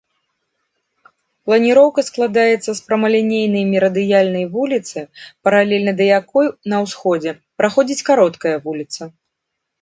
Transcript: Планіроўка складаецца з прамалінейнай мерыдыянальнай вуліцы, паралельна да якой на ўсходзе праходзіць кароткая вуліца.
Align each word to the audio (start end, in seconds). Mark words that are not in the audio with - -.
Планіроўка 1.49 2.01
складаецца 2.07 2.65
з 2.67 2.73
прамалінейнай 2.87 3.63
мерыдыянальнай 3.73 4.45
вуліцы, 4.55 4.97
паралельна 5.49 5.91
да 6.01 6.09
якой 6.19 6.47
на 6.75 6.81
ўсходзе 6.87 7.31
праходзіць 7.61 8.05
кароткая 8.09 8.57
вуліца. 8.67 9.03